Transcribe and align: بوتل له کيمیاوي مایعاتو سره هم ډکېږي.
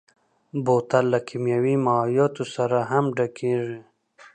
بوتل 0.63 1.05
له 1.13 1.19
کيمیاوي 1.27 1.75
مایعاتو 1.85 2.43
سره 2.55 2.77
هم 2.91 3.05
ډکېږي. 3.17 3.79